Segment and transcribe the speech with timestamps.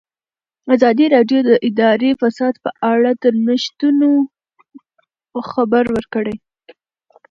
[0.75, 4.09] ازادي راډیو د اداري فساد په اړه د نوښتونو
[5.51, 6.35] خبر ورکړی.